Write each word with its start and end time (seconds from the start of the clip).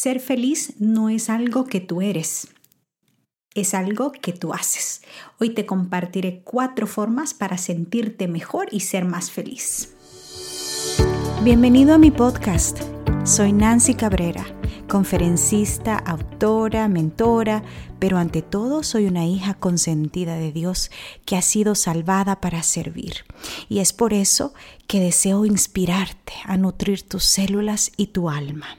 ser 0.00 0.18
feliz 0.18 0.72
no 0.78 1.10
es 1.10 1.28
algo 1.28 1.66
que 1.66 1.78
tú 1.78 2.00
eres, 2.00 2.48
es 3.54 3.74
algo 3.74 4.12
que 4.12 4.32
tú 4.32 4.54
haces. 4.54 5.02
Hoy 5.38 5.50
te 5.50 5.66
compartiré 5.66 6.40
cuatro 6.42 6.86
formas 6.86 7.34
para 7.34 7.58
sentirte 7.58 8.26
mejor 8.26 8.68
y 8.70 8.80
ser 8.80 9.04
más 9.04 9.30
feliz. 9.30 9.92
Bienvenido 11.44 11.92
a 11.92 11.98
mi 11.98 12.10
podcast. 12.10 12.78
Soy 13.26 13.52
Nancy 13.52 13.92
Cabrera, 13.92 14.46
conferencista, 14.88 15.98
autora, 15.98 16.88
mentora, 16.88 17.62
pero 17.98 18.16
ante 18.16 18.40
todo 18.40 18.82
soy 18.82 19.04
una 19.04 19.26
hija 19.26 19.52
consentida 19.52 20.36
de 20.36 20.50
Dios 20.50 20.90
que 21.26 21.36
ha 21.36 21.42
sido 21.42 21.74
salvada 21.74 22.40
para 22.40 22.62
servir. 22.62 23.26
Y 23.68 23.80
es 23.80 23.92
por 23.92 24.14
eso 24.14 24.54
que 24.86 24.98
deseo 24.98 25.44
inspirarte 25.44 26.32
a 26.46 26.56
nutrir 26.56 27.06
tus 27.06 27.24
células 27.24 27.92
y 27.98 28.06
tu 28.06 28.30
alma. 28.30 28.78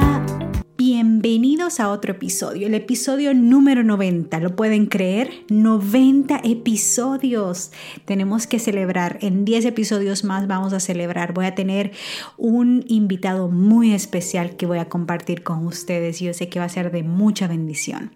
Bienvenidos 1.21 1.79
a 1.79 1.91
otro 1.91 2.13
episodio, 2.13 2.65
el 2.65 2.73
episodio 2.73 3.35
número 3.35 3.83
90. 3.83 4.39
¿Lo 4.39 4.55
pueden 4.55 4.87
creer? 4.87 5.29
90 5.49 6.41
episodios. 6.43 7.71
Tenemos 8.05 8.47
que 8.47 8.57
celebrar. 8.57 9.19
En 9.21 9.45
10 9.45 9.65
episodios 9.65 10.23
más 10.23 10.47
vamos 10.47 10.73
a 10.73 10.79
celebrar. 10.79 11.35
Voy 11.35 11.45
a 11.45 11.53
tener 11.53 11.91
un 12.39 12.83
invitado 12.87 13.49
muy 13.49 13.93
especial 13.93 14.55
que 14.55 14.65
voy 14.65 14.79
a 14.79 14.89
compartir 14.89 15.43
con 15.43 15.67
ustedes. 15.67 16.19
Yo 16.19 16.33
sé 16.33 16.49
que 16.49 16.57
va 16.57 16.65
a 16.65 16.69
ser 16.69 16.91
de 16.91 17.03
mucha 17.03 17.47
bendición. 17.47 18.15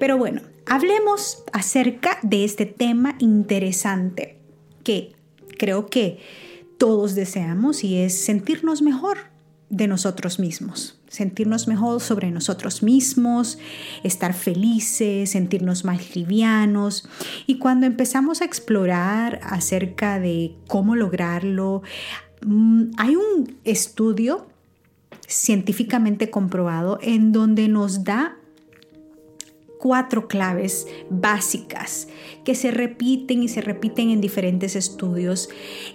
Pero 0.00 0.18
bueno, 0.18 0.40
hablemos 0.66 1.44
acerca 1.52 2.18
de 2.22 2.42
este 2.42 2.66
tema 2.66 3.14
interesante 3.20 4.40
que 4.82 5.12
creo 5.58 5.86
que 5.86 6.18
todos 6.76 7.14
deseamos 7.14 7.84
y 7.84 7.98
es 7.98 8.18
sentirnos 8.24 8.82
mejor 8.82 9.18
de 9.70 9.86
nosotros 9.86 10.40
mismos 10.40 10.98
sentirnos 11.12 11.68
mejor 11.68 12.00
sobre 12.00 12.30
nosotros 12.30 12.82
mismos, 12.82 13.58
estar 14.02 14.32
felices, 14.32 15.30
sentirnos 15.30 15.84
más 15.84 16.16
livianos. 16.16 17.06
Y 17.46 17.58
cuando 17.58 17.84
empezamos 17.84 18.40
a 18.40 18.46
explorar 18.46 19.38
acerca 19.44 20.18
de 20.18 20.54
cómo 20.68 20.96
lograrlo, 20.96 21.82
mm, 22.46 22.92
hay 22.96 23.16
un 23.16 23.58
estudio 23.64 24.46
científicamente 25.28 26.30
comprobado 26.30 26.98
en 27.02 27.32
donde 27.32 27.68
nos 27.68 28.04
da 28.04 28.38
cuatro 29.82 30.28
claves 30.28 30.86
básicas 31.10 32.06
que 32.44 32.54
se 32.54 32.70
repiten 32.70 33.42
y 33.42 33.48
se 33.48 33.60
repiten 33.60 34.10
en 34.10 34.20
diferentes 34.20 34.76
estudios, 34.76 35.48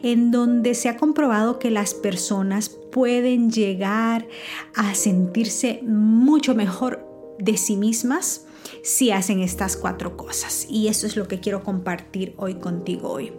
en 0.04 0.30
donde 0.30 0.76
se 0.76 0.90
ha 0.90 0.98
comprobado 0.98 1.58
que 1.58 1.72
las 1.72 1.94
personas 1.94 2.68
pueden 2.68 3.50
llegar 3.50 4.28
a 4.76 4.94
sentirse 4.94 5.80
mucho 5.84 6.54
mejor 6.54 7.08
de 7.40 7.56
sí 7.56 7.78
mismas 7.78 8.46
si 8.84 9.12
hacen 9.12 9.40
estas 9.40 9.78
cuatro 9.78 10.18
cosas. 10.18 10.68
Y 10.70 10.90
eso 10.90 11.08
es 11.08 11.16
lo 11.16 11.30
que 11.30 11.40
quiero 11.40 11.64
compartir 11.64 12.34
hoy 12.36 12.56
contigo 12.56 13.10
hoy. 13.10 13.32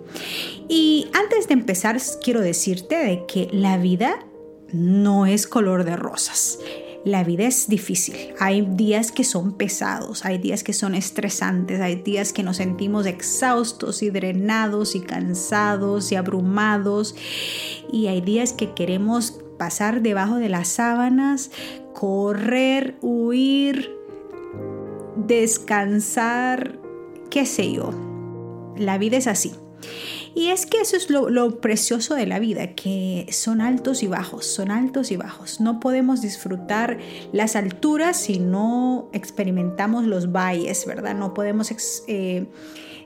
Y 0.66 1.10
antes 1.12 1.46
de 1.48 1.54
empezar, 1.54 2.00
quiero 2.24 2.40
decirte 2.40 2.96
de 2.96 3.26
que 3.26 3.50
la 3.52 3.76
vida 3.76 4.24
no 4.72 5.26
es 5.26 5.46
color 5.46 5.84
de 5.84 5.96
rosas 5.96 6.58
la 7.04 7.24
vida 7.24 7.46
es 7.46 7.68
difícil. 7.68 8.14
Hay 8.38 8.62
días 8.62 9.12
que 9.12 9.24
son 9.24 9.52
pesados, 9.52 10.24
hay 10.24 10.38
días 10.38 10.62
que 10.62 10.72
son 10.72 10.94
estresantes, 10.94 11.80
hay 11.80 11.96
días 11.96 12.32
que 12.32 12.42
nos 12.42 12.56
sentimos 12.58 13.06
exhaustos 13.06 14.02
y 14.02 14.10
drenados 14.10 14.94
y 14.94 15.00
cansados 15.00 16.12
y 16.12 16.16
abrumados. 16.16 17.14
Y 17.92 18.08
hay 18.08 18.20
días 18.20 18.52
que 18.52 18.74
queremos 18.74 19.40
pasar 19.58 20.02
debajo 20.02 20.36
de 20.36 20.48
las 20.48 20.68
sábanas, 20.68 21.50
correr, 21.94 22.96
huir, 23.00 23.90
descansar, 25.16 26.78
qué 27.30 27.46
sé 27.46 27.72
yo. 27.72 27.90
La 28.76 28.98
vida 28.98 29.16
es 29.16 29.26
así. 29.26 29.52
Y 30.34 30.48
es 30.48 30.66
que 30.66 30.80
eso 30.80 30.96
es 30.96 31.10
lo, 31.10 31.60
precioso 31.60 32.14
de 32.14 32.26
la 32.26 32.38
vida, 32.38 32.74
que 32.74 33.26
son 33.30 33.60
altos 33.60 34.02
y 34.02 34.06
bajos, 34.06 34.46
son 34.46 34.70
altos 34.70 35.10
y 35.10 35.16
bajos. 35.16 35.60
No 35.60 35.80
podemos 35.80 36.20
disfrutar 36.20 36.98
las 37.32 37.56
alturas 37.56 38.16
si 38.16 38.38
no 38.38 39.10
experimentamos 39.12 40.04
los 40.04 40.32
valles, 40.32 40.84
¿verdad? 40.86 41.14
No 41.14 41.34
podemos... 41.34 41.72
Eh, 42.06 42.46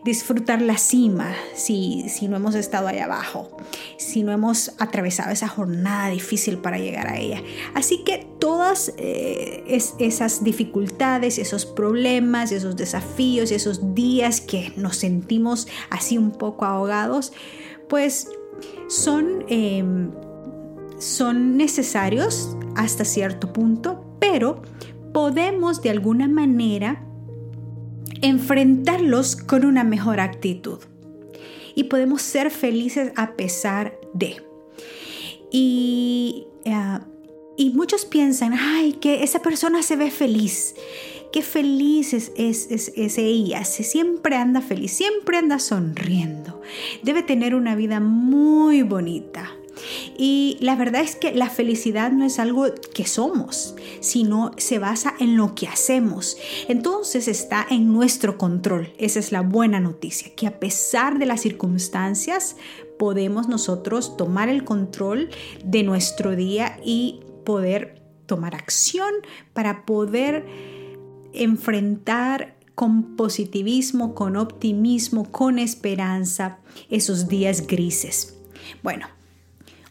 disfrutar 0.05 0.61
la 0.61 0.79
cima 0.79 1.33
si, 1.55 2.09
si 2.09 2.27
no 2.27 2.37
hemos 2.37 2.55
estado 2.55 2.89
allá 2.89 3.05
abajo, 3.05 3.57
si 3.99 4.23
no 4.25 4.33
hemos 4.33 4.73
atravesado 4.79 5.31
esa 5.31 5.49
jornada 5.49 6.09
difícil 6.09 6.59
para 6.59 6.79
llegar 6.79 7.07
a 7.07 7.19
ella. 7.19 7.43
Así 7.75 8.03
que 8.05 8.27
todas 8.39 8.93
eh, 8.97 9.65
esas 9.99 10.43
dificultades, 10.43 11.39
esos 11.39 11.67
problemas, 11.67 12.51
esos 12.51 12.77
desafíos, 12.77 13.53
esos 13.53 13.95
días 13.95 14.41
que 14.41 14.73
nos 14.77 14.97
sentimos 14.97 15.69
así 15.91 16.19
un 16.19 16.33
poco 16.33 16.65
ahogados, 16.65 17.33
pues 17.89 18.29
son, 18.89 19.45
em, 19.49 20.11
son 20.99 21.57
necesarios 21.57 22.57
hasta 22.75 23.05
cierto 23.05 23.53
punto, 23.53 24.05
pero 24.19 24.63
podemos 25.13 25.83
de 25.83 25.91
alguna 25.91 26.27
manera 26.27 27.05
enfrentarlos 28.23 29.37
con 29.37 29.65
una 29.65 29.85
mejor 29.85 30.21
actitud. 30.21 30.79
Y 31.75 31.85
podemos 31.85 32.23
ser 32.23 32.51
felices 32.51 33.13
a 33.17 33.35
pesar 33.35 33.99
de. 34.15 34.43
Y, 35.51 36.47
eh, 36.65 36.99
muchos 37.75 38.05
piensan, 38.05 38.55
ay, 38.55 38.95
que 38.95 39.23
esa 39.23 39.41
persona 39.41 39.83
se 39.83 39.97
ve 39.97 40.11
feliz. 40.11 40.75
Qué 41.33 41.43
feliz 41.43 42.13
es, 42.13 42.33
ella. 43.19 43.65
Siempre 43.65 44.37
anda 44.37 44.61
feliz, 44.61 44.93
siempre 44.93 45.39
anda 45.39 45.59
sonriendo. 45.59 46.61
Debe 47.03 47.23
tener 47.23 47.55
una 47.55 47.75
vida 47.75 48.01
muy 48.01 48.83
bonita. 48.83 49.51
Y 50.19 50.59
la 50.61 50.77
verdad 50.77 51.03
es 51.03 51.17
que 51.17 51.33
la 51.33 51.49
felicidad 51.49 52.13
no 52.13 52.25
es 52.25 52.39
algo 52.39 52.67
que 52.95 53.07
somos, 53.07 53.75
sino 54.01 54.53
se 54.57 54.79
basa 54.79 55.15
en 55.19 55.37
lo 55.37 55.55
que 55.55 55.69
hacemos. 55.69 56.37
Entonces 56.69 57.29
está 57.29 57.67
en 57.71 57.93
nuestro 57.93 58.39
control. 58.39 58.93
Esa 58.99 59.19
es 59.19 59.33
la 59.33 59.41
buena 59.41 59.81
noticia, 59.81 60.35
que 60.35 60.47
a 60.47 60.59
pesar 60.61 61.19
de 61.19 61.27
las 61.27 61.41
circunstancias 61.41 62.57
podemos 62.99 63.49
nosotros 63.49 64.17
tomar 64.17 64.49
el 64.49 64.65
control 64.65 65.31
de 65.65 65.83
nuestro 65.83 66.37
día 66.37 66.79
y 66.85 67.21
poder 67.45 68.03
tomar 68.27 68.55
acción 68.55 69.13
para 69.53 69.85
poder 69.85 70.47
enfrentar 71.33 72.55
con 72.75 73.17
positivismo, 73.17 74.15
con 74.15 74.37
optimismo, 74.37 75.31
con 75.31 75.59
esperanza 75.59 76.59
esos 76.89 77.29
días 77.29 77.67
grises. 77.67 78.39
Bueno, 78.83 79.07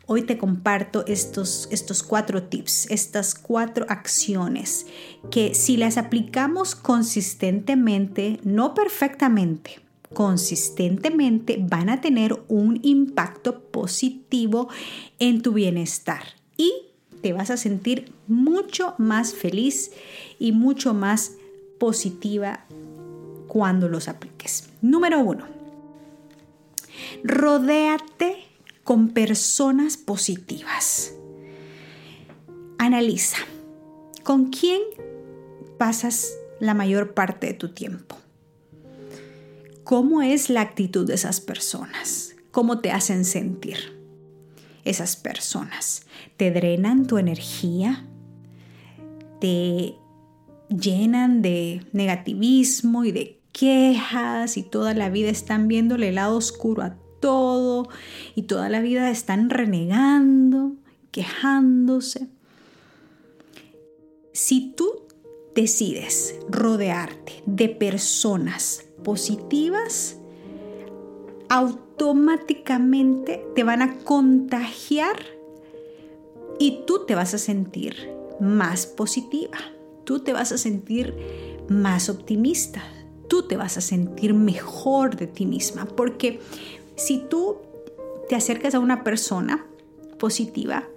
Hoy 0.08 0.24
te 0.24 0.38
comparto 0.38 1.06
estos, 1.08 1.68
estos 1.72 2.04
cuatro 2.04 2.44
tips, 2.44 2.90
estas 2.90 3.36
cuatro 3.36 3.86
acciones 3.88 4.88
que 5.30 5.54
si 5.54 5.78
las 5.78 5.98
aplicamos 5.98 6.76
consistentemente, 6.76 8.40
no 8.44 8.74
perfectamente, 8.74 9.80
consistentemente 10.14 11.58
van 11.62 11.90
a 11.90 12.02
tener 12.02 12.42
un 12.48 12.80
impacto 12.84 13.62
positivo 13.62 14.70
en 15.20 15.42
tu 15.42 15.54
bienestar 15.54 16.24
y 16.58 16.74
te 17.22 17.34
vas 17.34 17.52
a 17.52 17.58
sentir 17.58 18.12
mucho 18.28 18.96
más 18.98 19.34
feliz 19.34 19.92
y 20.40 20.52
mucho 20.52 20.94
más 20.94 21.34
positiva 21.80 22.66
cuando 23.48 23.88
los 23.88 24.08
apliques. 24.08 24.70
Número 24.82 25.20
uno, 25.20 25.46
rodéate 27.24 28.51
con 28.84 29.10
personas 29.10 29.98
positivas. 29.98 31.14
Analiza, 32.78 33.38
¿con 34.24 34.48
quién 34.50 34.82
pasas 35.78 36.34
la 36.60 36.74
mayor 36.74 37.14
parte 37.14 37.48
de 37.48 37.54
tu 37.54 37.74
tiempo? 37.74 38.18
¿Cómo 39.84 40.22
es 40.22 40.50
la 40.50 40.62
actitud 40.62 41.06
de 41.06 41.16
esas 41.16 41.42
personas? 41.42 42.36
¿Cómo 42.52 42.80
te 42.80 42.92
hacen 42.92 43.26
sentir 43.26 44.00
esas 44.84 45.16
personas? 45.16 46.06
¿Te 46.38 46.52
drenan 46.52 47.08
tu 47.08 47.18
energía? 47.18 48.08
¿Te 49.40 49.96
llenan 50.70 51.42
de 51.42 51.86
negativismo 51.92 53.04
y 53.06 53.12
de 53.12 53.42
quejas 53.52 54.58
y 54.58 54.64
toda 54.64 54.94
la 54.94 55.10
vida 55.10 55.30
están 55.30 55.68
viéndole 55.68 56.10
el 56.10 56.16
lado 56.16 56.38
oscuro 56.38 56.84
a 56.84 56.96
todo 57.22 57.88
y 58.36 58.44
toda 58.44 58.68
la 58.68 58.82
vida 58.82 59.10
están 59.10 59.50
renegando, 59.50 60.74
quejándose. 61.12 62.28
Si 64.34 64.74
tú 64.76 65.08
decides 65.56 66.36
rodearte 66.50 67.44
de 67.46 67.70
personas 67.70 68.84
positivas, 69.04 70.18
automáticamente 71.50 73.46
te 73.56 73.64
van 73.64 73.82
a 73.82 73.98
contagiar 74.00 75.18
y 76.60 76.84
tú 76.86 77.06
te 77.06 77.16
vas 77.16 77.34
a 77.34 77.38
sentir 77.38 77.96
más 78.40 78.86
positiva, 78.86 79.58
tú 80.06 80.20
te 80.20 80.34
vas 80.34 80.52
a 80.52 80.58
sentir 80.58 81.16
más 81.68 82.10
optimista, 82.10 82.84
tú 83.28 83.48
te 83.48 83.56
vas 83.58 83.78
a 83.78 83.82
sentir 83.82 84.34
mejor 84.34 85.16
de 85.16 85.28
ti 85.28 85.46
misma, 85.46 85.86
porque 85.86 86.40
si 87.06 87.18
tú 87.18 87.58
te 88.30 88.36
acercas 88.36 88.76
a 88.76 88.80
una 88.80 89.04
persona 89.04 89.66
positiva, 90.18 90.88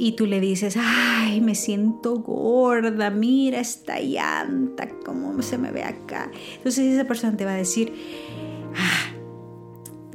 y 0.00 0.12
tú 0.12 0.24
le 0.24 0.40
dices, 0.40 0.78
ay, 0.80 1.42
me 1.42 1.54
siento 1.54 2.20
gorda, 2.20 3.10
mira 3.10 3.60
esta 3.60 4.00
llanta, 4.00 4.88
cómo 5.04 5.42
se 5.42 5.58
me 5.58 5.72
ve 5.72 5.84
acá. 5.84 6.30
Entonces 6.56 6.94
esa 6.94 7.04
persona 7.04 7.36
te 7.36 7.44
va 7.44 7.50
a 7.50 7.56
decir, 7.56 7.92
ah, 8.74 9.12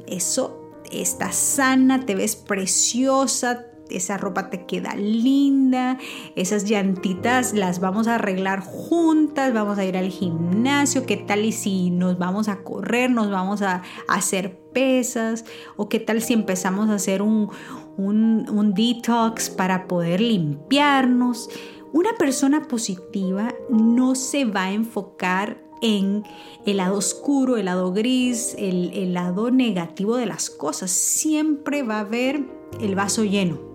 eso 0.07 0.71
está 0.91 1.31
sana, 1.31 2.03
te 2.03 2.15
ves 2.15 2.35
preciosa, 2.35 3.67
esa 3.89 4.17
ropa 4.17 4.49
te 4.49 4.65
queda 4.65 4.95
linda, 4.95 5.97
esas 6.35 6.65
llantitas 6.65 7.53
las 7.53 7.79
vamos 7.79 8.07
a 8.07 8.15
arreglar 8.15 8.61
juntas, 8.61 9.53
vamos 9.53 9.77
a 9.77 9.85
ir 9.85 9.97
al 9.97 10.09
gimnasio, 10.09 11.05
¿qué 11.05 11.17
tal 11.17 11.45
y 11.45 11.51
si 11.51 11.89
nos 11.89 12.17
vamos 12.17 12.47
a 12.47 12.63
correr, 12.63 13.11
nos 13.11 13.29
vamos 13.29 13.61
a, 13.61 13.83
hacer 14.07 14.57
pesas? 14.73 15.45
¿O 15.77 15.89
qué 15.89 15.99
tal 15.99 16.21
si 16.21 16.33
empezamos 16.33 16.89
a 16.89 16.95
hacer 16.95 17.21
un, 17.21 17.49
un 17.97 18.73
detox 18.73 19.49
para 19.49 19.87
poder 19.87 20.21
limpiarnos? 20.21 21.49
Una 21.93 22.13
persona 22.17 22.63
positiva 22.63 23.53
no 23.69 24.15
se 24.15 24.45
va 24.45 24.65
a 24.65 24.71
enfocar 24.71 25.63
en 25.81 26.23
el 26.65 26.77
lado 26.77 26.97
oscuro, 26.97 27.57
el 27.57 27.65
lado 27.65 27.93
gris, 27.93 28.55
el, 28.57 28.91
el, 28.93 29.13
lado 29.13 29.51
negativo 29.51 30.17
de 30.17 30.25
las 30.25 30.49
cosas. 30.49 30.91
Siempre 30.91 31.83
va 31.83 31.97
a 31.97 32.01
haber 32.01 32.43
el 32.81 32.95
vaso 32.95 33.23
lleno 33.23 33.74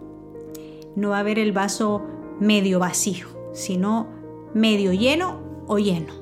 no 0.97 1.11
va 1.11 1.19
a 1.19 1.21
haber 1.21 1.39
el 1.39 1.53
vaso 1.53 2.03
medio 2.41 2.79
vacío, 2.79 3.27
sino 3.53 4.09
medio 4.55 4.93
lleno 4.93 5.41
o 5.67 5.79
lleno, 5.79 6.13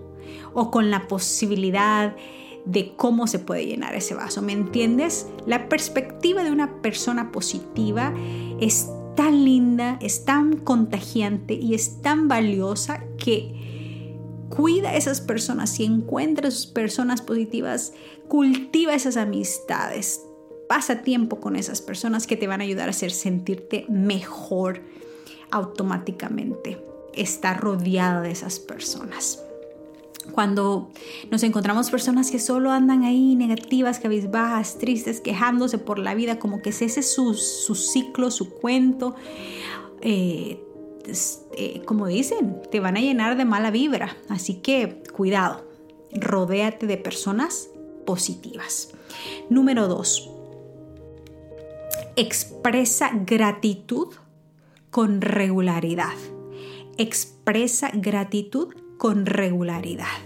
o 0.54 0.70
con 0.70 0.90
la 0.90 1.08
posibilidad 1.08 2.14
de 2.64 2.94
cómo 2.96 3.26
se 3.26 3.38
puede 3.38 3.66
llenar 3.66 3.94
ese 3.94 4.14
vaso. 4.14 4.42
¿Me 4.42 4.52
entiendes? 4.52 5.26
La 5.46 5.68
perspectiva 5.68 6.44
de 6.44 6.50
una 6.50 6.82
persona 6.82 7.32
positiva 7.32 8.12
es 8.60 8.90
tan 9.16 9.44
linda, 9.44 9.98
es 10.02 10.24
tan 10.24 10.58
contagiante 10.58 11.54
y 11.54 11.74
es 11.74 12.02
tan 12.02 12.28
valiosa 12.28 13.02
que 13.16 13.54
cuida 14.48 14.90
a 14.90 14.96
esas 14.96 15.20
personas 15.20 15.78
y 15.80 15.84
encuentra 15.84 16.48
a 16.48 16.50
sus 16.50 16.66
personas 16.66 17.22
positivas, 17.22 17.94
cultiva 18.28 18.94
esas 18.94 19.16
amistades, 19.16 20.27
pasa 20.68 21.02
tiempo 21.02 21.40
con 21.40 21.56
esas 21.56 21.82
personas 21.82 22.26
que 22.26 22.36
te 22.36 22.46
van 22.46 22.60
a 22.60 22.64
ayudar 22.64 22.88
a 22.88 22.90
hacer 22.90 23.10
sentirte 23.10 23.86
mejor 23.88 24.82
automáticamente. 25.50 26.84
Estar 27.14 27.60
rodeada 27.60 28.20
de 28.20 28.30
esas 28.30 28.60
personas. 28.60 29.42
Cuando 30.32 30.90
nos 31.30 31.42
encontramos 31.42 31.90
personas 31.90 32.30
que 32.30 32.38
solo 32.38 32.70
andan 32.70 33.02
ahí 33.02 33.34
negativas, 33.34 33.98
cabizbajas, 33.98 34.78
tristes, 34.78 35.20
quejándose 35.20 35.78
por 35.78 35.98
la 35.98 36.14
vida, 36.14 36.38
como 36.38 36.60
que 36.60 36.70
ese 36.70 36.84
es 36.84 37.12
su, 37.12 37.34
su 37.34 37.74
ciclo, 37.74 38.30
su 38.30 38.50
cuento, 38.50 39.16
eh, 40.02 40.62
eh, 41.56 41.82
como 41.86 42.06
dicen, 42.06 42.60
te 42.70 42.80
van 42.80 42.96
a 42.96 43.00
llenar 43.00 43.36
de 43.36 43.46
mala 43.46 43.70
vibra. 43.70 44.16
Así 44.28 44.56
que 44.56 45.02
cuidado, 45.16 45.64
rodéate 46.12 46.86
de 46.86 46.98
personas 46.98 47.70
positivas. 48.04 48.90
Número 49.48 49.88
dos, 49.88 50.30
expresa 52.20 53.12
gratitud 53.14 54.08
con 54.90 55.20
regularidad. 55.20 56.16
Expresa 56.96 57.92
gratitud 57.94 58.74
con 58.96 59.24
regularidad. 59.24 60.18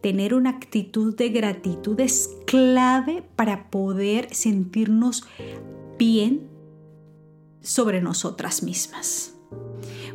Tener 0.00 0.34
una 0.34 0.50
actitud 0.50 1.14
de 1.14 1.28
gratitud 1.28 2.00
es 2.00 2.30
clave 2.48 3.22
para 3.36 3.70
poder 3.70 4.34
sentirnos 4.34 5.22
bien 6.00 6.48
sobre 7.60 8.00
nosotras 8.00 8.64
mismas. 8.64 9.34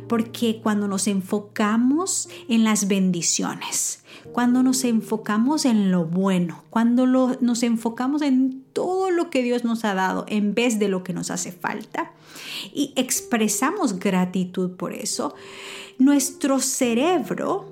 Porque 0.06 0.60
cuando 0.62 0.86
nos 0.86 1.06
enfocamos 1.06 2.28
en 2.46 2.64
las 2.64 2.88
bendiciones, 2.88 4.04
cuando 4.32 4.62
nos 4.62 4.84
enfocamos 4.84 5.64
en 5.64 5.90
lo 5.90 6.04
bueno, 6.04 6.62
cuando 6.70 7.06
nos 7.06 7.62
enfocamos 7.62 8.22
en 8.22 8.64
todo 8.72 9.10
lo 9.10 9.30
que 9.30 9.42
Dios 9.42 9.64
nos 9.64 9.84
ha 9.84 9.94
dado 9.94 10.24
en 10.28 10.54
vez 10.54 10.78
de 10.78 10.88
lo 10.88 11.02
que 11.02 11.12
nos 11.12 11.30
hace 11.30 11.52
falta 11.52 12.12
y 12.72 12.92
expresamos 12.96 13.98
gratitud 13.98 14.76
por 14.76 14.92
eso, 14.92 15.34
nuestro 15.98 16.60
cerebro 16.60 17.68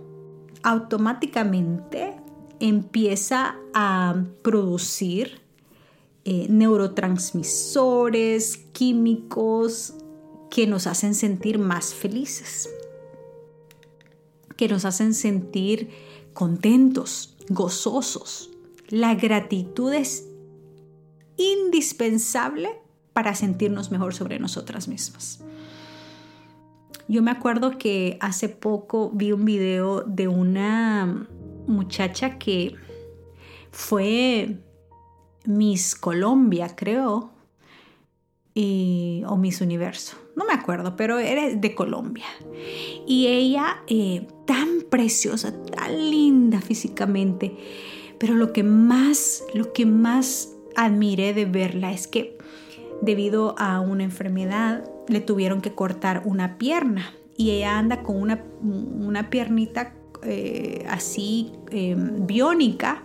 automáticamente 0.62 2.14
empieza 2.58 3.56
a 3.74 4.24
producir 4.42 5.40
eh, 6.24 6.46
neurotransmisores, 6.48 8.56
químicos 8.72 9.94
que 10.50 10.66
nos 10.66 10.88
hacen 10.88 11.14
sentir 11.14 11.60
más 11.60 11.94
felices, 11.94 12.68
que 14.56 14.68
nos 14.68 14.84
hacen 14.84 15.14
sentir 15.14 15.90
contentos, 16.36 17.34
gozosos. 17.48 18.50
La 18.90 19.14
gratitud 19.14 19.92
es 19.94 20.28
indispensable 21.38 22.68
para 23.14 23.34
sentirnos 23.34 23.90
mejor 23.90 24.14
sobre 24.14 24.38
nosotras 24.38 24.86
mismas. 24.86 25.42
Yo 27.08 27.22
me 27.22 27.30
acuerdo 27.30 27.78
que 27.78 28.18
hace 28.20 28.50
poco 28.50 29.10
vi 29.14 29.32
un 29.32 29.46
video 29.46 30.02
de 30.02 30.28
una 30.28 31.26
muchacha 31.66 32.36
que 32.36 32.76
fue 33.70 34.58
Miss 35.46 35.94
Colombia, 35.94 36.76
creo, 36.76 37.30
o 39.26 39.36
Miss 39.36 39.60
Universo, 39.60 40.16
no 40.34 40.44
me 40.46 40.54
acuerdo, 40.54 40.96
pero 40.96 41.18
era 41.18 41.50
de 41.50 41.75
Colombia. 41.75 42.25
Y 43.06 43.26
ella, 43.26 43.82
eh, 43.86 44.26
tan 44.46 44.82
preciosa, 44.88 45.52
tan 45.62 46.10
linda 46.10 46.60
físicamente, 46.60 47.54
pero 48.18 48.34
lo 48.34 48.52
que 48.52 48.62
más, 48.62 49.44
lo 49.52 49.72
que 49.72 49.84
más 49.84 50.54
admiré 50.75 51.34
de 51.34 51.44
verla 51.44 51.92
es 51.92 52.06
que 52.06 52.38
debido 53.02 53.54
a 53.58 53.80
una 53.80 54.04
enfermedad 54.04 54.84
le 55.08 55.20
tuvieron 55.20 55.60
que 55.60 55.75
cortar 55.75 56.22
una 56.25 56.58
pierna. 56.58 57.14
Y 57.36 57.50
ella 57.50 57.78
anda 57.78 58.02
con 58.02 58.16
una, 58.16 58.42
una 58.62 59.28
piernita 59.28 59.94
eh, 60.22 60.86
así 60.88 61.52
em, 61.70 62.26
biónica. 62.26 63.02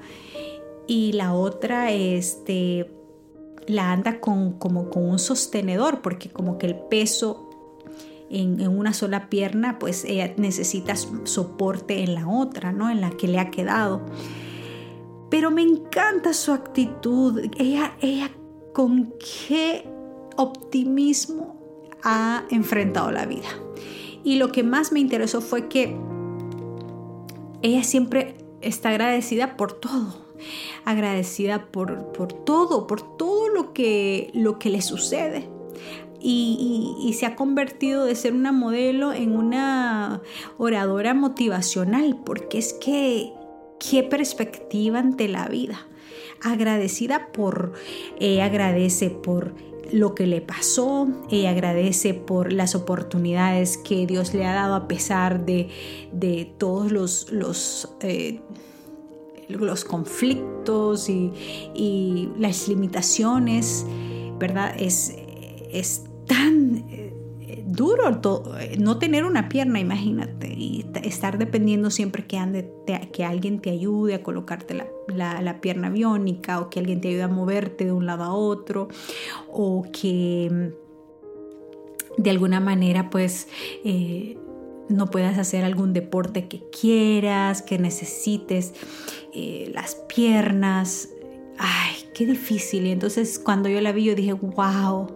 Y 0.88 1.12
la 1.13 1.34
otra 1.34 1.91
este 1.91 2.89
la 3.72 3.92
anda 3.92 4.20
con, 4.20 4.54
como 4.54 4.90
con 4.90 5.10
un 5.10 5.20
sostenedor, 5.20 6.01
porque 6.01 6.30
como 6.30 6.58
que 6.58 6.68
el 6.68 6.75
peso 6.75 7.50
en, 8.30 8.66
una 8.68 8.94
sola 8.94 9.30
pierna, 9.30 9.80
pues 9.80 10.06
ella 10.06 10.34
necesita 10.38 10.96
soporte 10.96 12.04
en 12.04 12.16
la 12.16 12.28
otra, 12.28 12.72
¿no? 12.72 12.90
En 12.90 13.01
la 13.01 13.10
que 13.12 13.28
le 13.28 13.40
ha 13.40 13.51
quedado. 13.51 14.01
Pero 15.30 15.51
me 15.51 15.62
encanta 15.62 16.34
su 16.34 16.51
actitud. 16.51 17.40
Ella, 17.58 17.94
ella 18.01 18.32
con 18.74 19.13
qué 19.48 19.88
optimismo 20.38 21.58
ha 22.04 22.44
enfrentado 22.50 23.12
la 23.12 23.25
vida. 23.25 23.50
Y 24.24 24.36
lo 24.36 24.51
que 24.51 24.63
más 24.63 24.92
me 24.92 25.00
interesó 25.00 25.42
fue 25.42 25.68
que 25.68 25.98
ella 27.62 27.84
siempre 27.84 28.36
está 28.62 28.90
agradecida 28.90 29.58
por 29.58 29.74
todo 29.74 30.32
agradecida 30.86 31.68
por, 31.72 32.12
por 32.12 32.34
todo, 32.34 32.88
por 32.88 33.18
todo 33.18 33.40
lo 33.72 33.74
que, 33.74 34.32
lo 34.34 34.60
que 34.60 34.70
le 34.70 34.82
sucede. 34.82 35.48
Y, 36.24 37.16
se 37.18 37.25
ha 37.25 37.36
convertido 37.36 38.06
de 38.06 38.16
ser 38.16 38.34
una 38.34 38.51
modelo 38.51 39.12
en 39.12 39.36
una 39.36 40.22
oradora 40.58 41.13
motivacional, 41.13 42.18
porque 42.24 42.58
es 42.58 42.74
que 42.74 43.34
qué 43.80 44.04
perspectiva 44.04 45.00
ante 45.00 45.28
la 45.28 45.48
vida. 45.48 45.88
Agradecida 46.42 47.32
por, 47.32 47.74
ella 48.20 48.46
agradece 48.46 49.10
por 49.10 49.54
lo 49.92 50.16
que 50.16 50.25
le 50.28 50.42
pasó, 50.42 51.08
ella 51.30 51.51
agradece 51.51 52.13
por 52.13 52.54
las 52.54 52.75
oportunidades 52.75 53.78
que 53.78 54.06
Dios 54.06 54.34
le 54.34 54.46
ha 54.46 54.54
dado 54.54 54.75
a 54.75 54.88
pesar 54.88 55.46
de, 55.46 55.70
de 56.12 56.51
todos 56.58 56.92
los, 56.92 57.32
los 57.32 57.94
eh, 58.01 58.42
los 59.60 59.86
conflictos 59.86 61.10
y, 61.10 62.29
las 62.38 62.67
limitaciones, 62.67 63.86
¿verdad? 64.39 64.75
Es, 64.77 65.15
es 65.72 66.03
tan 66.27 66.86
eh, 66.89 67.13
duro 67.65 68.22
no 68.77 68.98
tener 69.00 69.25
una 69.25 69.50
pierna, 69.50 69.79
imagínate, 69.79 70.48
y 70.48 70.86
estar 71.03 71.38
dependiendo 71.38 71.89
siempre 71.89 72.25
que, 72.25 72.38
ande, 72.38 72.72
que 73.12 73.25
alguien 73.25 73.60
te 73.60 73.70
ayude 73.70 74.15
a 74.15 74.24
colocarte 74.24 74.74
la, 74.74 75.41
la, 75.41 75.62
pierna 75.62 75.89
biónica 75.89 76.60
o 76.60 76.70
que 76.70 76.79
alguien 76.79 77.01
te 77.01 77.10
ayude 77.10 77.24
a 77.24 77.27
moverte 77.27 77.86
de 77.86 77.91
un 77.91 78.05
lado 78.05 78.24
a 78.24 78.34
otro 78.34 78.88
o 79.50 79.86
que 79.91 80.74
de 82.17 82.29
alguna 82.29 82.60
manera 82.60 83.10
pues 83.10 83.48
eh, 83.84 84.38
no 84.91 85.07
puedas 85.07 85.38
hacer 85.38 85.63
algún 85.63 85.93
deporte 85.93 86.48
que 86.48 86.62
quieras, 86.69 87.62
que 87.62 87.79
necesites 87.79 88.74
eh, 89.33 89.71
las 89.74 89.95
piernas. 89.95 91.10
Ay, 91.57 91.95
qué 92.13 92.25
difícil. 92.25 92.88
Y 92.88 92.91
entonces 92.91 93.39
cuando 93.39 93.69
yo 93.69 93.81
la 93.81 93.91
vi 93.91 94.03
yo 94.05 94.15
dije, 94.15 94.33
wow, 94.33 95.07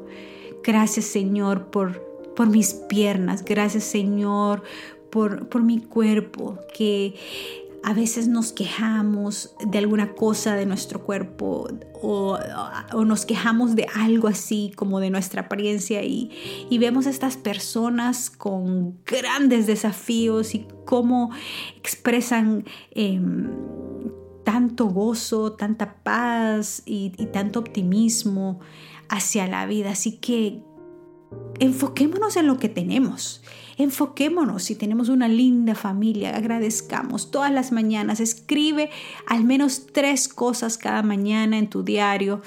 gracias 0.64 1.06
Señor 1.06 1.68
por, 1.68 2.02
por 2.36 2.48
mis 2.48 2.74
piernas, 2.74 3.44
gracias 3.44 3.84
Señor 3.84 4.64
por, 5.10 5.48
por 5.48 5.64
mi 5.64 5.80
cuerpo, 5.80 6.58
que 6.74 7.16
a 7.86 7.94
veces 7.94 8.28
nos 8.28 8.52
quejamos 8.52 9.56
de 9.64 9.78
alguna 9.78 10.16
cosa 10.16 10.56
de 10.56 10.66
nuestro 10.66 11.04
cuerpo 11.04 11.68
o, 12.02 12.36
nos 13.06 13.28
quejamos 13.28 13.76
de 13.76 13.86
algo 13.94 14.28
así 14.28 14.72
como 14.76 15.00
de 15.00 15.12
nuestra 15.12 15.44
apariencia 15.44 16.04
y, 16.04 16.32
vemos 16.80 17.06
a 17.06 17.12
estas 17.12 17.38
personas 17.38 18.32
con 18.32 18.98
grandes 19.06 19.68
desafíos 19.68 20.56
y 20.56 20.68
cómo 20.86 21.30
expresan 21.78 22.66
em, 22.90 23.52
tanto 24.44 24.88
gozo, 24.88 25.54
tanta 25.54 25.98
paz 26.02 26.82
y 26.88 27.12
tanto 27.28 27.60
optimismo 27.60 28.62
hacia 29.10 29.46
la 29.46 29.68
vida. 29.68 29.92
Así 29.92 30.18
que 30.18 30.64
enfoquémonos 31.60 32.36
en 32.38 32.48
lo 32.48 32.58
que 32.58 32.70
tenemos. 32.70 33.42
Enfoquémonos. 33.78 34.64
Si 34.64 34.76
tenemos 34.76 35.10
una 35.10 35.28
linda 35.28 35.76
familia, 35.76 36.36
agradezcamos 36.36 37.30
todas 37.30 37.52
las 37.52 37.72
mañanas, 37.72 38.20
escribe 38.20 38.90
al 39.28 39.44
menos 39.44 39.88
tres 39.92 40.28
cosas 40.28 40.78
cada 40.78 41.04
mañana 41.04 41.58
en 41.58 41.70
tu 41.70 41.84
diario 41.84 42.42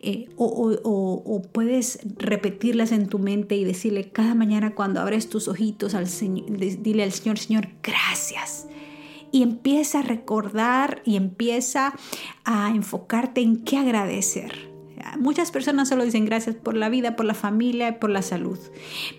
eh, 0.00 0.28
o, 0.36 1.42
puedes 1.52 2.00
repetirlas 2.16 2.90
en 2.92 3.06
tu 3.06 3.18
mente 3.18 3.56
y 3.56 3.64
decirle 3.64 4.10
cada 4.10 4.34
mañana 4.34 4.74
cuando 4.74 5.00
abres 5.00 5.28
tus 5.28 5.46
ojitos 5.48 5.94
al 5.94 6.08
Señor, 6.08 6.46
dile 6.58 7.04
al 7.04 7.12
Señor, 7.12 7.38
Señor, 7.38 7.68
gracias 7.82 8.66
y 9.30 9.42
empieza 9.42 10.00
a 10.00 10.02
recordar 10.02 11.02
y 11.04 11.16
empieza 11.16 11.94
a 12.44 12.70
enfocarte 12.70 13.40
en 13.40 13.64
qué 13.64 13.78
agradecer. 13.78 14.71
Muchas 15.22 15.52
personas 15.52 15.88
solo 15.88 16.04
dicen 16.04 16.24
gracias 16.24 16.56
por 16.56 16.76
la 16.76 16.88
vida, 16.88 17.14
por 17.14 17.24
la 17.26 17.34
familia, 17.34 18.00
por 18.00 18.10
la 18.10 18.22
salud. 18.22 18.58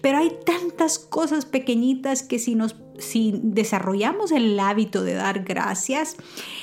Pero 0.02 0.18
hay 0.18 0.34
tantas 0.46 1.00
cosas 1.00 1.46
pequeñitas 1.46 2.24
que 2.24 2.40
si 2.40 2.56
nos 2.56 2.76
si 3.00 3.40
desarrollamos 3.42 4.32
el 4.32 4.60
hábito 4.60 5.04
de 5.04 5.14
dar 5.14 5.44
gracias, 5.44 6.18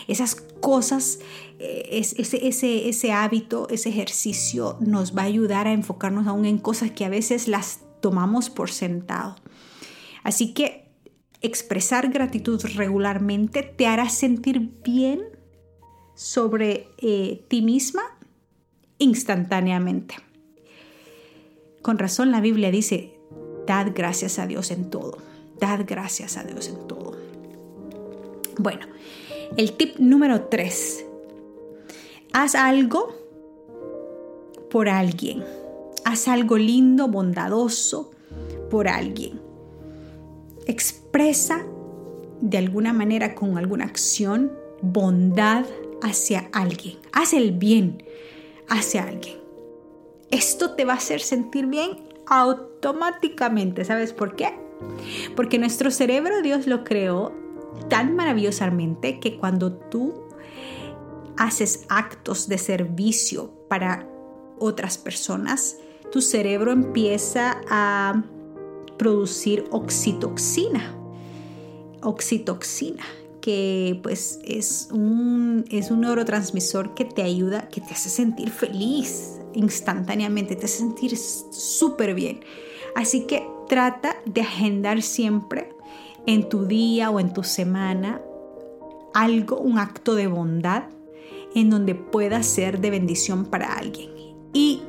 esas 0.08 0.34
cosas, 0.34 1.20
eh, 1.58 1.88
ese, 1.90 2.46
ese, 2.46 2.88
ese 2.88 3.12
hábito, 3.12 3.66
ese 3.70 3.88
ejercicio 3.88 4.76
nos 4.80 5.16
va 5.16 5.22
a 5.22 5.26
ayudar 5.26 5.66
a 5.66 5.72
enfocarnos 5.72 6.26
aún 6.26 6.44
en 6.44 6.58
cosas 6.58 6.90
que 6.90 7.06
a 7.06 7.08
veces 7.08 7.48
las 7.48 7.80
tomamos 8.00 8.50
por 8.50 8.70
sentado. 8.70 9.36
Así 10.22 10.52
que 10.52 10.90
expresar 11.40 12.10
gratitud 12.10 12.62
regularmente 12.74 13.62
te 13.62 13.86
hará 13.86 14.10
sentir 14.10 14.60
bien 14.84 15.22
sobre 16.14 16.88
eh, 16.98 17.42
ti 17.48 17.62
misma 17.62 18.02
instantáneamente. 19.00 20.14
Con 21.82 21.98
razón 21.98 22.30
la 22.30 22.40
Biblia 22.40 22.70
dice, 22.70 23.18
dad 23.66 23.88
gracias 23.94 24.38
a 24.38 24.46
Dios 24.46 24.70
en 24.70 24.90
todo, 24.90 25.18
dad 25.58 25.80
gracias 25.86 26.36
a 26.36 26.44
Dios 26.44 26.68
en 26.68 26.86
todo. 26.86 27.16
Bueno, 28.58 28.86
el 29.56 29.72
tip 29.72 29.96
número 29.98 30.42
3, 30.42 31.06
haz 32.32 32.54
algo 32.54 33.12
por 34.70 34.88
alguien, 34.88 35.42
haz 36.04 36.28
algo 36.28 36.58
lindo, 36.58 37.08
bondadoso 37.08 38.12
por 38.70 38.86
alguien. 38.86 39.40
Expresa 40.66 41.64
de 42.40 42.58
alguna 42.58 42.92
manera 42.92 43.34
con 43.34 43.58
alguna 43.58 43.86
acción 43.86 44.52
bondad 44.82 45.64
hacia 46.02 46.48
alguien. 46.52 46.98
Haz 47.12 47.32
el 47.32 47.52
bien 47.52 48.02
hacia 48.70 49.02
alguien. 49.02 49.38
Esto 50.30 50.70
te 50.74 50.84
va 50.84 50.94
a 50.94 50.96
hacer 50.96 51.20
sentir 51.20 51.66
bien 51.66 52.08
automáticamente. 52.26 53.84
¿Sabes 53.84 54.12
por 54.12 54.36
qué? 54.36 54.54
Porque 55.36 55.58
nuestro 55.58 55.90
cerebro 55.90 56.40
Dios 56.40 56.66
lo 56.66 56.84
creó 56.84 57.32
tan 57.88 58.16
maravillosamente 58.16 59.20
que 59.20 59.36
cuando 59.36 59.72
tú 59.72 60.14
haces 61.36 61.84
actos 61.88 62.48
de 62.48 62.58
servicio 62.58 63.52
para 63.68 64.08
otras 64.58 64.98
personas, 64.98 65.76
tu 66.12 66.20
cerebro 66.22 66.72
empieza 66.72 67.60
a 67.68 68.22
producir 68.96 69.64
oxitoxina. 69.70 70.94
Oxitoxina 72.02 73.04
que 73.40 73.98
pues 74.02 74.40
es 74.44 74.88
un, 74.92 75.64
es 75.70 75.90
un 75.90 76.02
neurotransmisor 76.02 76.94
que 76.94 77.04
te 77.04 77.22
ayuda, 77.22 77.68
que 77.68 77.80
te 77.80 77.94
hace 77.94 78.08
sentir 78.08 78.50
feliz 78.50 79.40
instantáneamente, 79.54 80.56
te 80.56 80.66
hace 80.66 80.78
sentir 80.78 81.16
súper 81.16 82.14
bien. 82.14 82.40
Así 82.94 83.26
que 83.26 83.46
trata 83.68 84.16
de 84.26 84.40
agendar 84.42 85.02
siempre 85.02 85.70
en 86.26 86.48
tu 86.48 86.66
día 86.66 87.10
o 87.10 87.20
en 87.20 87.32
tu 87.32 87.42
semana 87.42 88.20
algo, 89.14 89.58
un 89.58 89.78
acto 89.78 90.14
de 90.14 90.26
bondad 90.26 90.84
en 91.54 91.70
donde 91.70 91.94
pueda 91.94 92.42
ser 92.42 92.80
de 92.80 92.90
bendición 92.90 93.46
para 93.46 93.74
alguien. 93.74 94.10
Y 94.52 94.82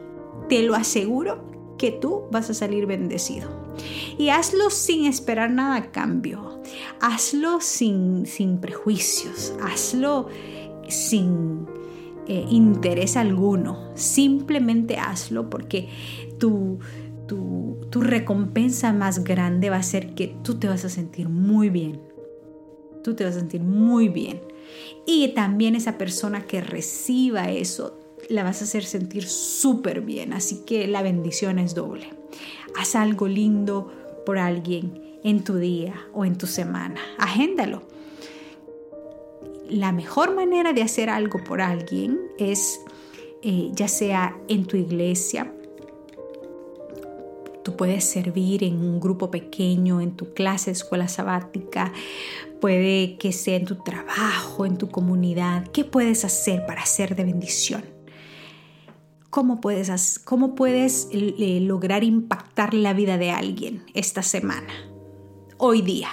te 0.50 0.62
lo 0.64 0.76
aseguro 0.76 1.44
que 1.78 1.92
tú 1.92 2.24
vas 2.32 2.50
a 2.50 2.54
salir 2.54 2.86
bendecido. 2.86 3.61
Y 4.18 4.30
hazlo 4.30 4.70
sin 4.70 5.06
esperar 5.06 5.50
nada 5.50 5.76
a 5.76 5.92
cambio. 5.92 6.62
Hazlo 7.00 7.62
sin, 7.62 8.26
sin 8.26 8.60
prejuicios. 8.60 9.54
Hazlo 9.62 10.28
sin 10.88 11.66
eh, 12.28 12.46
interés 12.50 13.18
alguno. 13.18 13.92
Simplemente 13.96 14.98
hazlo 14.98 15.50
porque 15.50 15.90
tu, 16.40 16.80
tu, 17.28 17.78
tu 17.90 18.02
recompensa 18.02 18.94
más 18.94 19.24
grande 19.24 19.70
va 19.70 19.78
a 19.78 19.84
ser 19.84 20.14
que 20.14 20.36
tú 20.44 20.56
te 20.56 20.68
vas 20.68 20.86
a 20.86 20.90
sentir 20.90 21.30
muy 21.30 21.70
bien. 21.70 22.02
Tú 23.04 23.16
te 23.16 23.24
vas 23.24 23.36
a 23.36 23.40
sentir 23.40 23.62
muy 23.62 24.10
bien. 24.10 24.42
Y 25.06 25.30
también 25.30 25.76
esa 25.76 25.98
persona 25.98 26.46
que 26.46 26.62
reciba 26.62 27.50
eso 27.50 28.01
la 28.30 28.44
vas 28.44 28.62
a 28.62 28.66
hacer 28.66 28.84
sentir 28.84 29.28
súper 29.28 30.02
bien. 30.02 30.34
Así 30.34 30.64
que 30.66 30.88
la 30.88 31.02
bendición 31.02 31.60
es 31.60 31.76
doble. 31.76 32.10
Haz 32.78 32.96
algo 32.96 33.28
lindo 33.28 33.92
por 34.26 34.38
alguien 34.38 35.20
en 35.24 35.44
tu 35.44 35.58
día 35.58 35.94
o 36.14 36.26
en 36.26 36.38
tu 36.38 36.48
semana. 36.48 37.00
Agéndalo. 37.18 37.84
La 39.70 39.92
mejor 39.92 40.36
manera 40.36 40.74
de 40.74 40.82
hacer 40.82 41.10
algo 41.10 41.44
por 41.44 41.62
alguien 41.62 42.20
es 42.38 42.82
eh, 43.42 43.70
ya 43.74 43.88
sea 43.88 44.38
en 44.48 44.66
tu 44.66 44.78
iglesia, 44.78 45.54
Tú 47.64 47.76
puedes 47.76 48.06
servir 48.06 48.64
en 48.64 48.78
un 48.78 49.00
grupo 49.00 49.30
pequeño, 49.30 50.02
en 50.02 50.16
tu 50.16 50.34
clase, 50.34 50.72
escuela 50.72 51.08
sabática, 51.08 51.94
puede 52.60 53.18
que 53.18 53.32
sea 53.32 53.56
en 53.56 53.66
tu 53.66 53.76
trabajo, 53.76 54.66
en 54.66 54.78
tu 54.78 54.90
comunidad. 54.90 55.68
¿Qué 55.72 55.84
puedes 55.84 56.26
hacer 56.26 56.66
para 56.66 56.86
ser 56.86 57.16
de 57.16 57.24
bendición? 57.24 57.84
¿Cómo 59.32 59.62
puedes, 59.62 60.20
cómo 60.20 60.56
puedes 60.56 61.08
eh, 61.14 61.60
lograr 61.62 62.04
impactar 62.04 62.74
la 62.74 62.92
vida 62.92 63.18
de 63.18 63.32
alguien 63.32 63.86
esta 63.94 64.24
semana, 64.24 64.74
hoy 65.58 65.82
día? 65.82 66.10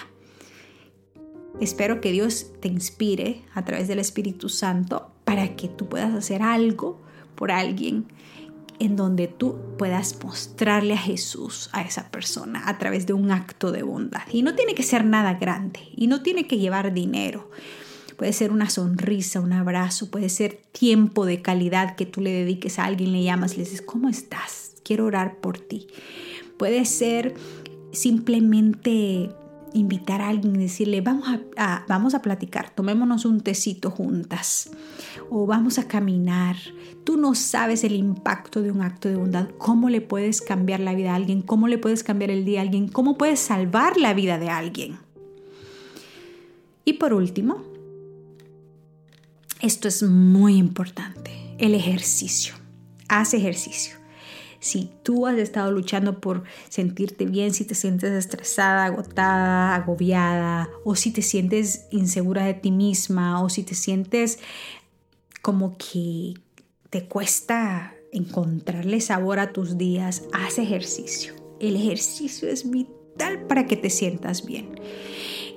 Espero 1.60 2.00
que 2.00 2.12
Dios 2.12 2.52
te 2.60 2.68
inspire 2.68 3.42
a 3.54 3.64
través 3.64 3.88
del 3.88 3.98
Espíritu 3.98 4.48
Santo 4.48 5.10
para 5.24 5.56
que 5.56 5.66
tú 5.66 5.88
puedas 5.88 6.14
hacer 6.14 6.42
algo 6.42 7.00
por 7.34 7.50
alguien 7.50 8.06
en 8.78 8.94
donde 8.94 9.26
tú 9.26 9.58
puedas 9.76 10.16
mostrarle 10.22 10.94
a 10.94 10.98
Jesús 10.98 11.70
a 11.72 11.82
esa 11.82 12.12
persona 12.12 12.68
a 12.68 12.78
través 12.78 13.08
de 13.08 13.14
un 13.14 13.32
acto 13.32 13.72
de 13.72 13.82
bondad. 13.82 14.22
Y 14.30 14.42
no 14.42 14.54
tiene 14.54 14.76
que 14.76 14.84
ser 14.84 15.04
nada 15.04 15.34
grande 15.34 15.80
y 15.96 16.06
no 16.06 16.22
tiene 16.22 16.46
que 16.46 16.58
llevar 16.58 16.94
dinero. 16.94 17.50
Puede 18.18 18.32
ser 18.32 18.50
una 18.50 18.68
sonrisa, 18.68 19.38
un 19.38 19.52
abrazo, 19.52 20.10
puede 20.10 20.28
ser 20.28 20.60
tiempo 20.72 21.24
de 21.24 21.40
calidad 21.40 21.94
que 21.94 22.04
tú 22.04 22.20
le 22.20 22.32
dediques 22.32 22.80
a 22.80 22.84
alguien, 22.84 23.12
le 23.12 23.22
llamas, 23.22 23.56
le 23.56 23.62
dices, 23.62 23.80
¿cómo 23.80 24.08
estás? 24.08 24.74
Quiero 24.82 25.04
orar 25.04 25.36
por 25.36 25.60
ti. 25.60 25.86
Puede 26.56 26.84
ser 26.84 27.34
simplemente 27.92 29.30
invitar 29.72 30.20
a 30.20 30.30
alguien 30.30 30.56
y 30.56 30.64
decirle, 30.64 31.00
vamos 31.00 31.28
a, 31.56 31.84
vamos 31.86 32.16
a 32.16 32.20
platicar, 32.20 32.70
tomémonos 32.74 33.24
un 33.24 33.40
tecito 33.40 33.88
juntas 33.88 34.70
o 35.30 35.46
vamos 35.46 35.78
a 35.78 35.86
caminar. 35.86 36.56
Tú 37.04 37.18
no 37.18 37.36
sabes 37.36 37.84
el 37.84 37.94
impacto 37.94 38.62
de 38.62 38.72
un 38.72 38.82
acto 38.82 39.08
de 39.08 39.14
bondad, 39.14 39.48
cómo 39.58 39.90
le 39.90 40.00
puedes 40.00 40.42
cambiar 40.42 40.80
la 40.80 40.92
vida 40.92 41.12
a 41.12 41.14
alguien, 41.14 41.40
cómo 41.40 41.68
le 41.68 41.78
puedes 41.78 42.02
cambiar 42.02 42.32
el 42.32 42.44
día 42.44 42.58
a 42.58 42.62
alguien, 42.62 42.88
cómo 42.88 43.16
puedes 43.16 43.38
salvar 43.38 43.96
la 43.96 44.12
vida 44.12 44.38
de 44.38 44.50
alguien. 44.50 44.98
Y 46.84 46.94
por 46.94 47.12
último, 47.12 47.77
esto 49.60 49.88
es 49.88 50.02
muy 50.02 50.56
importante, 50.56 51.30
el 51.58 51.74
ejercicio. 51.74 52.54
Haz 53.08 53.34
ejercicio. 53.34 53.96
Si 54.60 54.90
tú 55.02 55.26
has 55.26 55.38
estado 55.38 55.70
luchando 55.70 56.20
por 56.20 56.42
sentirte 56.68 57.26
bien, 57.26 57.54
si 57.54 57.64
te 57.64 57.74
sientes 57.74 58.10
estresada, 58.12 58.86
agotada, 58.86 59.74
agobiada, 59.76 60.68
o 60.84 60.96
si 60.96 61.12
te 61.12 61.22
sientes 61.22 61.86
insegura 61.90 62.44
de 62.44 62.54
ti 62.54 62.70
misma, 62.70 63.42
o 63.42 63.48
si 63.48 63.62
te 63.62 63.74
sientes 63.74 64.40
como 65.42 65.76
que 65.78 66.34
te 66.90 67.06
cuesta 67.06 67.94
encontrarle 68.12 69.00
sabor 69.00 69.38
a 69.38 69.52
tus 69.52 69.78
días, 69.78 70.24
haz 70.32 70.58
ejercicio. 70.58 71.34
El 71.60 71.76
ejercicio 71.76 72.48
es 72.48 72.68
vital 72.68 73.46
para 73.46 73.66
que 73.66 73.76
te 73.76 73.90
sientas 73.90 74.44
bien. 74.44 74.80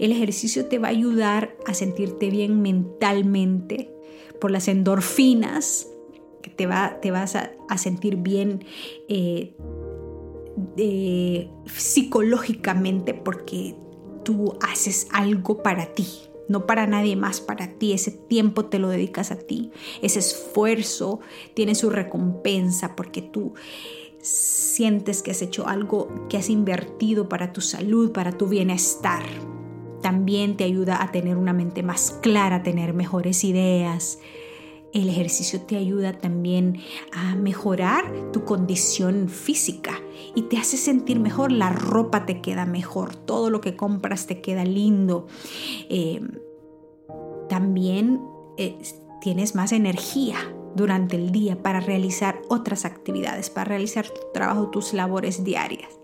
El 0.02 0.12
ejercicio 0.12 0.66
te 0.66 0.80
va 0.80 0.88
a 0.88 0.92
ayudar 0.92 1.56
a 1.68 1.76
sentirte 1.76 2.32
bien 2.32 2.64
mentalmente 2.64 3.94
por 4.40 4.50
las 4.50 4.68
endorfinas 4.68 5.88
que 6.42 6.50
te, 6.50 6.66
va, 6.66 7.00
te 7.00 7.12
vas 7.12 7.36
a, 7.36 7.52
sentir 7.78 8.16
bien 8.16 8.66
eh, 9.08 9.54
psicológicamente 11.68 13.14
porque 13.14 13.76
tú 14.24 14.58
haces 14.62 15.08
algo 15.12 15.62
para 15.62 15.94
ti, 15.94 16.08
no 16.48 16.66
para 16.66 16.88
nadie 16.88 17.16
más, 17.16 17.40
para 17.40 17.68
ti. 17.78 17.94
Ese 17.94 18.10
tiempo 18.10 18.66
te 18.66 18.80
lo 18.80 18.90
dedicas 18.90 19.30
a 19.30 19.38
ti. 19.38 19.70
Ese 20.02 20.18
esfuerzo 20.18 21.20
tiene 21.54 21.76
su 21.76 21.92
recompensa 21.92 22.96
porque 22.96 23.22
tú 23.22 23.54
sientes 24.20 25.22
que 25.22 25.30
has 25.30 25.44
hecho 25.44 25.68
algo, 25.68 26.26
que 26.28 26.38
has 26.38 26.50
invertido 26.50 27.30
para 27.30 27.54
tu 27.54 27.62
salud, 27.62 28.12
para 28.12 28.32
tu 28.32 28.48
bienestar. 28.48 29.22
También 30.02 30.58
te 30.58 30.64
ayuda 30.64 31.04
a 31.04 31.12
tener 31.12 31.38
una 31.38 31.54
mente 31.54 31.84
más 31.84 32.12
clara, 32.22 32.58
a 32.58 32.64
tener 32.64 32.94
mejores 32.94 33.44
ideas, 33.44 34.20
el 34.94 35.08
ejercicio 35.08 35.62
te 35.62 35.78
ayuda 35.78 36.14
también 36.14 36.80
a 37.14 37.36
mejorar 37.36 38.32
tu 38.34 38.44
condición 38.44 39.30
física 39.30 40.02
y 40.36 40.44
te 40.44 40.58
hace 40.58 40.76
sentir 40.76 41.20
mejor. 41.20 41.52
La 41.52 41.70
ropa 41.70 42.26
te 42.26 42.42
queda 42.42 42.66
mejor, 42.66 43.16
todo 43.16 43.50
lo 43.50 43.62
que 43.62 43.78
compras 43.78 44.28
te 44.28 44.42
queda 44.42 44.66
lindo. 44.66 45.28
Eh, 45.90 46.22
también 47.48 48.22
eh, 48.58 48.78
tienes 49.22 49.56
más 49.56 49.72
energía 49.72 50.38
durante 50.76 51.16
el 51.16 51.32
día 51.32 51.62
para 51.62 51.80
realizar 51.80 52.42
otras 52.50 52.84
actividades, 52.84 53.50
para 53.50 53.70
realizar 53.70 54.08
tu 54.08 54.20
trabajo, 54.34 54.72
tus 54.72 54.94
labores 54.94 55.44
diarias. 55.44 56.01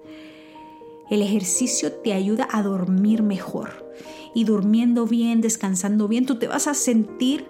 El 1.09 1.21
ejercicio 1.21 1.91
te 1.91 2.13
ayuda 2.13 2.47
a 2.51 2.63
dormir 2.63 3.23
mejor 3.23 3.87
y 4.33 4.43
durmiendo 4.43 5.05
bien, 5.05 5.41
descansando 5.41 6.07
bien, 6.07 6.25
tú 6.25 6.37
te 6.37 6.47
vas 6.47 6.67
a 6.67 6.73
sentir 6.73 7.47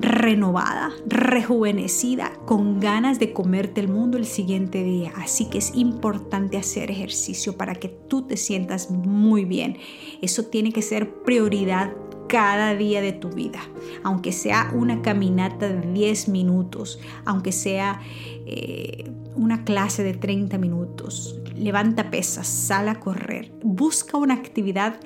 renovada, 0.00 0.90
rejuvenecida, 1.06 2.32
con 2.46 2.80
ganas 2.80 3.18
de 3.18 3.32
comerte 3.32 3.80
el 3.80 3.88
mundo 3.88 4.18
el 4.18 4.24
siguiente 4.24 4.82
día. 4.82 5.12
Así 5.16 5.50
que 5.50 5.58
es 5.58 5.74
importante 5.74 6.56
hacer 6.56 6.90
ejercicio 6.90 7.56
para 7.56 7.74
que 7.74 7.88
tú 7.88 8.22
te 8.22 8.36
sientas 8.36 8.90
muy 8.90 9.44
bien. 9.44 9.78
Eso 10.22 10.44
tiene 10.44 10.72
que 10.72 10.82
ser 10.82 11.22
prioridad 11.22 11.92
cada 12.28 12.74
día 12.74 13.02
de 13.02 13.12
tu 13.12 13.28
vida, 13.28 13.60
aunque 14.02 14.32
sea 14.32 14.72
una 14.74 15.02
caminata 15.02 15.68
de 15.68 15.92
10 15.92 16.28
minutos, 16.28 16.98
aunque 17.26 17.52
sea 17.52 18.00
eh, 18.46 19.10
una 19.36 19.64
clase 19.64 20.02
de 20.02 20.14
30 20.14 20.56
minutos, 20.56 21.41
levanta 21.62 22.10
pesas, 22.10 22.46
sal 22.46 22.88
a 22.88 23.00
correr, 23.00 23.52
busca 23.62 24.16
una 24.16 24.34
actividad 24.34 25.00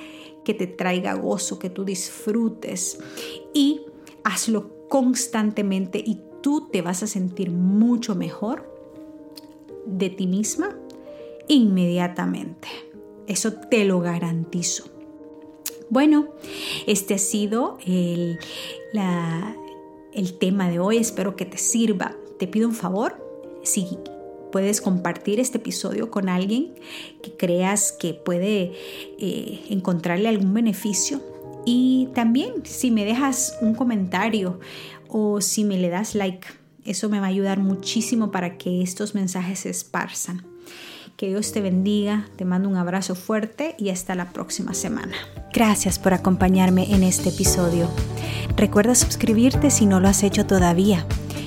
que 0.44 0.54
te 0.54 0.66
traiga 0.66 1.14
gozo, 1.14 1.58
que 1.58 1.70
tú 1.70 1.84
disfrutes 1.84 2.98
y 3.52 3.82
hazlo 4.24 4.88
constantemente 4.88 6.02
y 6.04 6.20
tú 6.40 6.68
te 6.70 6.82
vas 6.82 7.02
a 7.02 7.06
sentir 7.06 7.50
mucho 7.50 8.14
mejor 8.14 8.72
de 9.86 10.10
ti 10.10 10.26
misma 10.26 10.76
inmediatamente. 11.48 12.68
Eso 13.26 13.54
te 13.54 13.84
lo 13.84 14.00
garantizo. 14.00 14.84
Bueno, 15.88 16.28
este 16.86 17.14
ha 17.14 17.18
sido 17.18 17.78
el, 17.84 18.38
el 20.12 20.38
tema 20.38 20.68
de 20.68 20.78
hoy. 20.78 20.98
Espero 20.98 21.36
que 21.36 21.44
te 21.44 21.58
sirva. 21.58 22.16
Te 22.38 22.46
pido 22.46 22.68
un 22.68 22.74
favor. 22.74 23.24
Si 23.62 23.98
puedes 24.56 24.80
compartir 24.80 25.38
este 25.38 25.58
episodio 25.58 26.10
con 26.10 26.30
alguien 26.30 26.72
que 27.22 27.36
creas 27.36 27.92
que 27.92 28.14
puede 28.14 28.72
eh, 29.18 29.60
encontrarle 29.68 30.30
algún 30.30 30.54
beneficio, 30.54 31.20
y 31.66 32.08
también 32.14 32.64
si 32.64 32.90
me 32.90 33.04
dejas 33.04 33.58
un 33.60 33.74
comentario 33.74 34.58
o 35.08 35.42
si 35.42 35.62
me 35.62 35.76
le 35.76 35.90
das 35.90 36.14
like, 36.14 36.48
eso 36.86 37.10
me 37.10 37.20
va 37.20 37.26
a 37.26 37.28
ayudar 37.28 37.58
muchísimo 37.58 38.30
para 38.30 38.56
que 38.56 38.80
estos 38.80 39.14
mensajes 39.14 39.58
se 39.58 39.68
esparzan. 39.68 40.46
Que 41.18 41.28
Dios 41.28 41.52
te 41.52 41.60
bendiga, 41.60 42.26
te 42.36 42.46
mando 42.46 42.70
un 42.70 42.76
abrazo 42.76 43.14
fuerte 43.14 43.74
y 43.78 43.90
hasta 43.90 44.14
la 44.14 44.32
próxima 44.32 44.72
semana. 44.72 45.16
Gracias 45.52 45.98
por 45.98 46.14
acompañarme 46.14 46.94
en 46.94 47.02
este 47.02 47.28
episodio. 47.28 47.90
Recuerda 48.56 48.94
suscribirte 48.94 49.70
si 49.70 49.84
no 49.84 50.00
lo 50.00 50.08
has 50.08 50.22
hecho 50.22 50.46
todavía. 50.46 51.06